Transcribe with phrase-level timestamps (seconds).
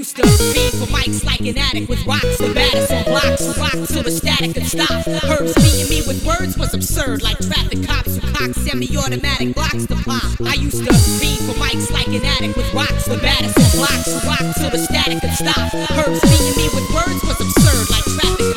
[0.00, 0.22] used to
[0.56, 4.10] be for mics like an addict with rocks the baddest on blocks, rock till the
[4.10, 5.04] static could stop.
[5.28, 9.96] Herbs beating me with words was absurd, like traffic cops who cock semi-automatic Glocks to
[10.08, 10.40] pop.
[10.40, 14.08] I used to be for mics like an addict with rocks the baddest on blocks,
[14.24, 15.68] rock till the static could stop.
[15.92, 18.49] Herbs beating me with words was absurd, like traffic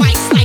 [0.00, 0.37] be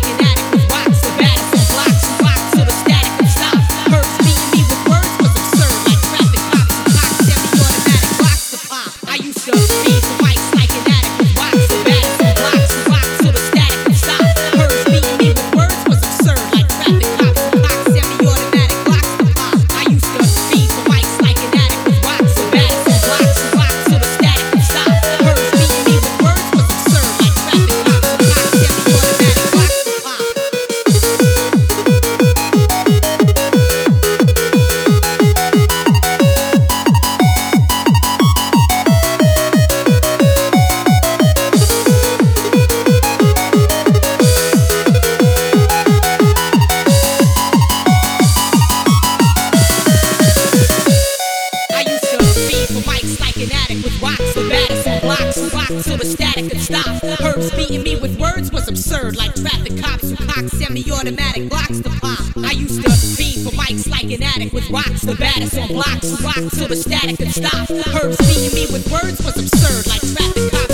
[55.94, 57.03] till the static could stop.
[57.22, 61.89] Herbs beating me with words was absurd, like traffic cops who cock semi-automatic Glocks to
[61.99, 62.19] pop.
[62.38, 66.21] I used to be for mics like an addict with rocks, the baddest on blocks,
[66.21, 67.69] rock till the static could stop.
[67.69, 70.72] Herbs beating me with words was absurd, like traffic cops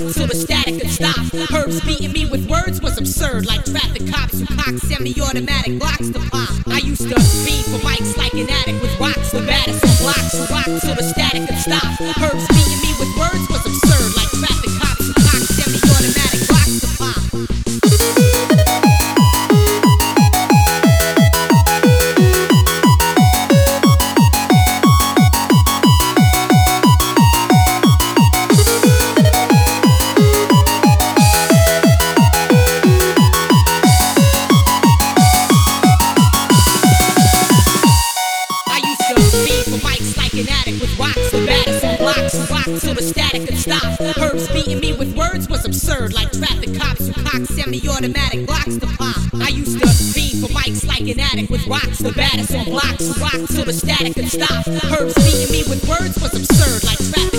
[0.00, 1.20] till the static could stop.
[1.52, 6.20] Herbs beating me with words was absurd, like traffic cops who cock semi-automatic Glocks to
[6.30, 6.48] pop.
[6.68, 10.50] I used to be for mics like an addict with rocks, the baddest on blocks,
[10.50, 11.84] rock till the static could stop.
[12.16, 12.48] Herbs
[42.78, 44.00] till the static could stop.
[44.18, 48.86] Herbs beating me with words was absurd, like traffic cops who cock semi-automatic Glocks to
[48.96, 49.16] pop.
[49.40, 53.18] I used to be for mics like an addict with rocks, the baddest on blocks,
[53.18, 54.66] rock till the static could stop.
[54.68, 57.29] Herbs beating me with words was absurd, like traffic